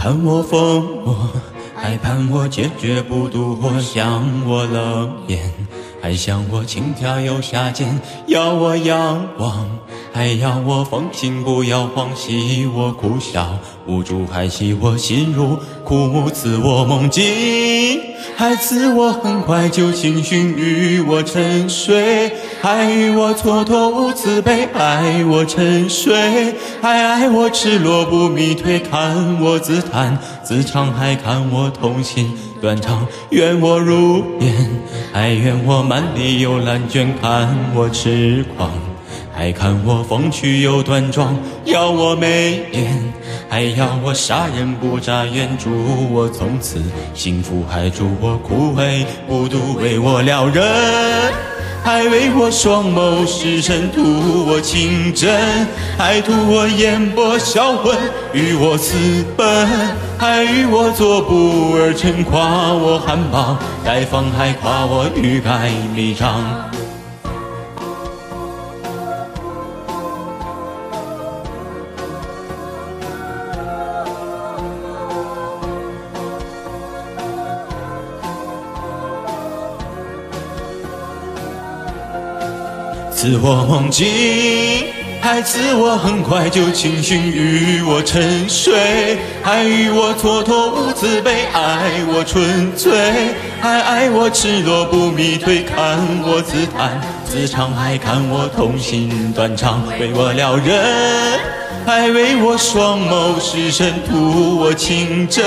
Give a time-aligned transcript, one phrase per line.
[0.00, 1.14] 盼我疯魔，
[1.74, 5.38] 还盼我坚决不独活，想我冷眼，
[6.00, 9.68] 还想我轻佻又下贱，要我仰望，
[10.10, 17.22] 还要我放心不要慌，喜我苦笑，无助还喜我心如枯木，赐我梦境，
[18.40, 22.32] 还赐我很快就清醒，与我沉睡。
[22.62, 32.32] 还与我蹉跎无慈悲，爱我沉睡，还爱我赤裸不迷退，看我自叹自唱，还看我痛心
[32.62, 34.70] 断肠，愿我如烟，
[35.12, 38.70] 还愿我满地有烂卷，看我痴狂，
[39.32, 43.12] 还看我风趣又端庄，要我眉眼，
[43.48, 45.70] 还要我杀人不眨眼，祝
[46.12, 46.82] 我从此
[47.14, 50.62] 幸福，还祝我枯萎不渡，为我撩人。
[51.82, 54.02] 还为我双眸失神，图
[54.46, 55.66] 我情真，
[55.96, 57.96] 还图我眼波销魂，
[58.34, 59.66] 与我私奔，
[60.18, 66.44] 还与我作不二臣，夸我含苞待放，还夸我欲盖弥彰。
[83.20, 84.06] 赐我梦境，
[85.20, 92.90] 还赐我很快就清醒，与我沉睡，还与我蹉跎无慈悲，爱我纯粹，
[93.60, 101.38] 还爱我赤裸不迷退，看我自弹自唱，还看我痛心断肠，为我撩人。
[101.86, 105.44] 还为我双眸失神，图我情真，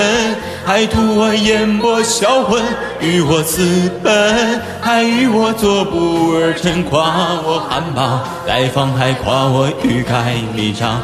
[0.66, 2.62] 还图我眼波销魂，
[3.00, 7.06] 与我私奔，还与我做不二臣，夸
[7.46, 11.00] 我含苞待放，还夸我欲盖弥彰。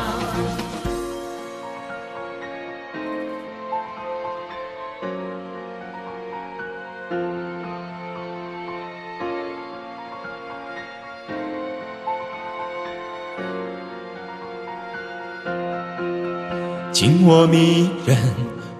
[16.99, 18.17] 情我迷人，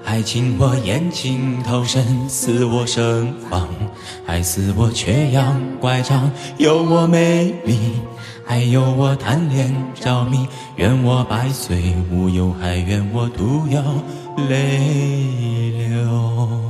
[0.03, 3.69] 还情我眼睛投身，似我盛放，
[4.25, 8.02] 还似我缺氧乖张，有我美丽，
[8.46, 13.81] 还有我贪恋着迷，愿我百岁无忧，还愿我徒有
[14.50, 16.69] 泪流。